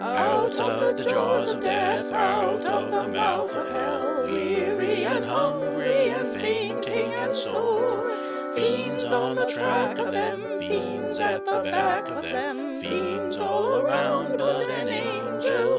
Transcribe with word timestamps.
Out 0.01 0.55
of 0.55 0.97
the 0.97 1.03
jaws 1.03 1.53
of 1.53 1.59
death, 1.61 2.11
Out 2.11 2.65
of 2.65 2.89
the 2.91 3.07
mouth 3.07 3.55
of 3.55 3.69
hell, 3.69 4.23
Weary 4.23 5.05
and 5.05 5.23
hungry, 5.23 6.09
and 6.09 6.27
fainting 6.41 7.13
and 7.13 7.35
sore, 7.35 8.09
Fiends 8.55 9.11
on 9.11 9.35
the 9.35 9.45
track 9.45 9.99
of 9.99 10.11
them, 10.11 10.41
Fiends 10.57 11.19
at 11.19 11.45
the 11.45 11.61
back 11.65 12.07
of 12.07 12.23
them, 12.23 12.81
Fiends 12.81 13.37
all 13.37 13.75
around 13.75 14.39
but 14.39 14.67
an 14.69 14.87
an 14.87 15.23
gel 15.39 15.39
be 15.39 15.49
fore. 15.49 15.67